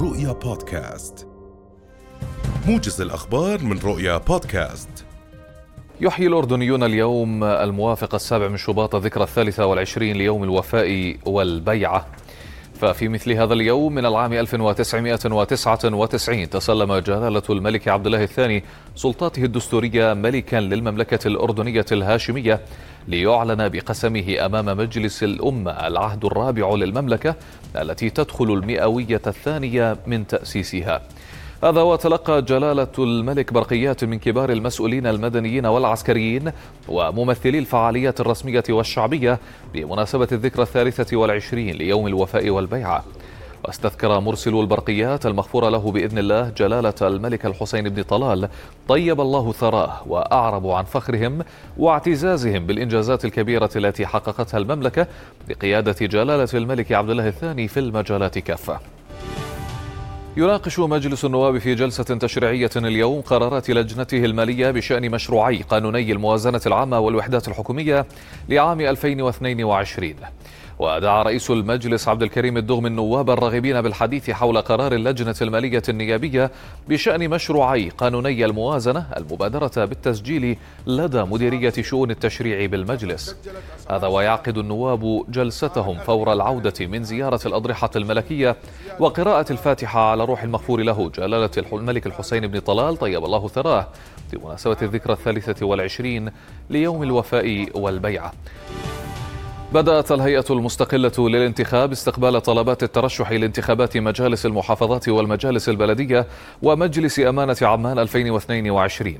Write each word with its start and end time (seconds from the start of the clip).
رؤيا 0.00 0.32
بودكاست. 0.32 1.26
موجز 2.66 3.00
الأخبار 3.00 3.62
من 3.62 3.78
رؤيا 3.78 4.18
بودكاست. 4.18 4.88
يحيي 6.00 6.26
الأردنيون 6.26 6.82
اليوم 6.82 7.44
الموافق 7.44 8.14
السابع 8.14 8.48
من 8.48 8.56
شباط 8.56 8.96
ذكرى 8.96 9.22
الثالثة 9.22 9.66
والعشرين 9.66 10.16
ليوم 10.16 10.44
الوفاء 10.44 11.16
والبيعة. 11.26 12.06
ففي 12.80 13.08
مثل 13.08 13.32
هذا 13.32 13.54
اليوم 13.54 13.94
من 13.94 14.06
العام 14.06 14.32
1999 14.32 16.50
تسلم 16.50 16.96
جلالة 16.96 17.42
الملك 17.50 17.88
عبد 17.88 18.06
الله 18.06 18.22
الثاني 18.22 18.64
سلطاته 18.96 19.44
الدستورية 19.44 20.14
ملكا 20.14 20.56
للمملكة 20.56 21.28
الأردنية 21.28 21.86
الهاشمية 21.92 22.60
ليعلن 23.08 23.68
بقسمه 23.68 24.46
أمام 24.46 24.76
مجلس 24.76 25.22
الأمة 25.22 25.70
العهد 25.70 26.24
الرابع 26.24 26.74
للمملكة 26.74 27.34
التي 27.76 28.10
تدخل 28.10 28.44
المئوية 28.44 29.22
الثانية 29.26 29.96
من 30.06 30.26
تأسيسها. 30.26 31.02
هذا 31.64 31.82
وتلقى 31.82 32.42
جلالة 32.42 32.92
الملك 32.98 33.52
برقيات 33.52 34.04
من 34.04 34.18
كبار 34.18 34.50
المسؤولين 34.52 35.06
المدنيين 35.06 35.66
والعسكريين 35.66 36.52
وممثلي 36.88 37.58
الفعاليات 37.58 38.20
الرسمية 38.20 38.64
والشعبية 38.70 39.38
بمناسبة 39.74 40.28
الذكرى 40.32 40.62
الثالثة 40.62 41.16
والعشرين 41.16 41.74
ليوم 41.74 42.06
الوفاء 42.06 42.50
والبيعة 42.50 43.04
واستذكر 43.64 44.20
مرسل 44.20 44.60
البرقيات 44.60 45.26
المغفور 45.26 45.68
له 45.68 45.92
بإذن 45.92 46.18
الله 46.18 46.48
جلالة 46.48 46.94
الملك 47.02 47.46
الحسين 47.46 47.88
بن 47.88 48.02
طلال 48.02 48.48
طيب 48.88 49.20
الله 49.20 49.52
ثراه 49.52 50.02
واعربوا 50.06 50.74
عن 50.74 50.84
فخرهم 50.84 51.42
واعتزازهم 51.78 52.66
بالإنجازات 52.66 53.24
الكبيرة 53.24 53.70
التي 53.76 54.06
حققتها 54.06 54.58
المملكة 54.58 55.06
بقيادة 55.48 56.06
جلالة 56.06 56.48
الملك 56.54 56.92
عبد 56.92 57.10
الله 57.10 57.28
الثاني 57.28 57.68
في 57.68 57.80
المجالات 57.80 58.38
كافة. 58.38 58.97
يناقش 60.38 60.78
مجلس 60.78 61.24
النواب 61.24 61.58
في 61.58 61.74
جلسة 61.74 62.04
تشريعية 62.04 62.70
اليوم 62.76 63.20
قرارات 63.20 63.70
لجنته 63.70 64.24
المالية 64.24 64.70
بشأن 64.70 65.10
مشروعي 65.10 65.56
قانوني 65.56 66.12
الموازنة 66.12 66.60
العامة 66.66 66.98
والوحدات 66.98 67.48
الحكومية 67.48 68.06
لعام 68.48 68.80
2022 68.80 70.14
ودعا 70.78 71.22
رئيس 71.22 71.50
المجلس 71.50 72.08
عبد 72.08 72.22
الكريم 72.22 72.56
الدغم 72.56 72.86
النواب 72.86 73.30
الراغبين 73.30 73.82
بالحديث 73.82 74.30
حول 74.30 74.60
قرار 74.60 74.92
اللجنة 74.92 75.34
المالية 75.42 75.82
النيابية 75.88 76.50
بشأن 76.88 77.30
مشروعي 77.30 77.88
قانوني 77.88 78.44
الموازنة 78.44 79.06
المبادرة 79.16 79.84
بالتسجيل 79.84 80.56
لدى 80.86 81.22
مديرية 81.22 81.72
شؤون 81.80 82.10
التشريع 82.10 82.66
بالمجلس. 82.66 83.36
هذا 83.90 84.06
ويعقد 84.06 84.58
النواب 84.58 85.24
جلستهم 85.28 85.98
فور 85.98 86.32
العودة 86.32 86.86
من 86.86 87.04
زيارة 87.04 87.40
الأضرحة 87.46 87.90
الملكية 87.96 88.56
وقراءة 89.00 89.52
الفاتحة 89.52 90.10
على 90.10 90.24
روح 90.24 90.42
المغفور 90.42 90.80
له 90.80 91.10
جلالة 91.10 91.50
الملك 91.72 92.06
الحسين 92.06 92.46
بن 92.46 92.58
طلال. 92.58 92.96
طيب 92.96 93.24
الله 93.24 93.48
ثراه. 93.48 93.86
بمناسبة 94.32 94.76
الذكرى 94.82 95.12
الثالثة 95.12 95.66
والعشرين 95.66 96.30
ليوم 96.70 97.02
الوفاء 97.02 97.68
والبيعة. 97.74 98.32
بدأت 99.72 100.12
الهيئة 100.12 100.44
المستقلة 100.50 101.12
للانتخاب 101.18 101.92
استقبال 101.92 102.42
طلبات 102.42 102.82
الترشح 102.82 103.32
لانتخابات 103.32 103.96
مجالس 103.96 104.46
المحافظات 104.46 105.08
والمجالس 105.08 105.68
البلدية 105.68 106.26
ومجلس 106.62 107.18
أمانة 107.18 107.56
عمان 107.62 107.98
2022 107.98 109.14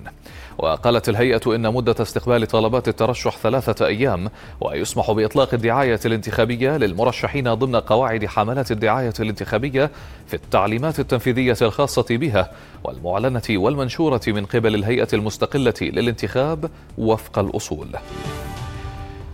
وقالت 0.58 1.08
الهيئة 1.08 1.40
إن 1.46 1.74
مدة 1.74 1.94
استقبال 2.00 2.46
طلبات 2.46 2.88
الترشح 2.88 3.36
ثلاثة 3.36 3.86
أيام 3.86 4.30
ويسمح 4.60 5.10
بإطلاق 5.10 5.54
الدعاية 5.54 6.00
الانتخابية 6.04 6.76
للمرشحين 6.76 7.54
ضمن 7.54 7.76
قواعد 7.76 8.26
حملات 8.26 8.70
الدعاية 8.70 9.14
الانتخابية 9.20 9.90
في 10.26 10.34
التعليمات 10.34 11.00
التنفيذية 11.00 11.56
الخاصة 11.62 12.06
بها 12.10 12.50
والمعلنة 12.84 13.42
والمنشورة 13.50 14.20
من 14.26 14.46
قبل 14.46 14.74
الهيئة 14.74 15.08
المستقلة 15.12 15.74
للانتخاب 15.82 16.70
وفق 16.98 17.38
الأصول. 17.38 17.88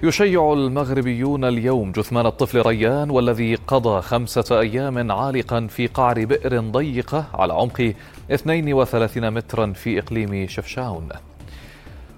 يشيع 0.02 0.52
المغربيون 0.52 1.44
اليوم 1.44 1.92
جثمان 1.92 2.26
الطفل 2.26 2.66
ريان 2.66 3.10
والذي 3.10 3.54
قضى 3.54 4.02
خمسة 4.02 4.60
أيام 4.60 5.12
عالقا 5.12 5.66
في 5.66 5.86
قعر 5.86 6.24
بئر 6.24 6.60
ضيقة 6.60 7.26
على 7.34 7.52
عمق 7.52 7.92
32 8.30 9.30
مترا 9.30 9.72
في 9.72 9.98
إقليم 9.98 10.48
شفشاون. 10.48 11.08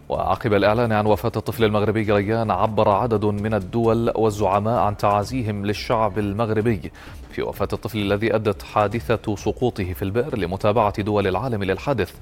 وعقب 0.08 0.54
الإعلان 0.54 0.92
عن 0.92 1.06
وفاة 1.06 1.32
الطفل 1.36 1.64
المغربي 1.64 2.12
ريان 2.12 2.50
عبر 2.50 2.88
عدد 2.88 3.24
من 3.24 3.54
الدول 3.54 4.12
والزعماء 4.14 4.78
عن 4.78 4.96
تعازيهم 4.96 5.66
للشعب 5.66 6.18
المغربي 6.18 6.92
في 7.30 7.42
وفاة 7.42 7.68
الطفل 7.72 7.98
الذي 7.98 8.34
أدت 8.34 8.62
حادثة 8.62 9.36
سقوطه 9.36 9.92
في 9.92 10.02
البئر 10.02 10.38
لمتابعة 10.38 11.02
دول 11.02 11.26
العالم 11.26 11.64
للحادث 11.64 12.14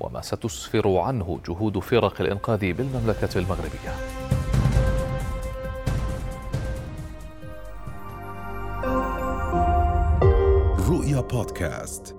وما 0.00 0.20
ستسفر 0.20 0.96
عنه 0.96 1.38
جهود 1.48 1.78
فرق 1.78 2.20
الإنقاذ 2.20 2.72
بالمملكة 2.72 3.38
المغربية. 3.38 4.21
رؤيا 11.02 11.20
بودكاست 11.20 12.16